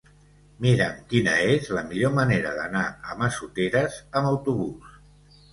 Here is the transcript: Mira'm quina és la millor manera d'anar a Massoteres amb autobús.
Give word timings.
Mira'm 0.65 1.03
quina 1.11 1.35
és 1.57 1.69
la 1.79 1.83
millor 1.91 2.15
manera 2.21 2.53
d'anar 2.63 2.83
a 3.13 3.19
Massoteres 3.21 4.01
amb 4.21 4.33
autobús. 4.35 4.99